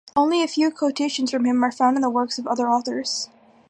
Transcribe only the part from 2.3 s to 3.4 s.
of other authors.